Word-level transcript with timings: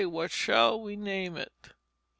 what 0.05 0.31
shall 0.31 0.81
we 0.81 0.95
name 0.95 1.37
it?" 1.37 1.73